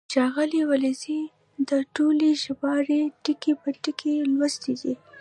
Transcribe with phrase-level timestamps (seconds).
[0.13, 1.21] ښاغلي ولیزي
[1.69, 4.93] دا ټولې ژباړې ټکی په ټکی لوستې دي.